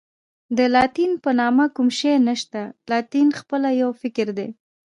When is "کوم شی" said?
1.75-2.13